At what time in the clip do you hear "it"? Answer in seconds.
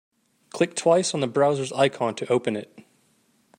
2.55-2.75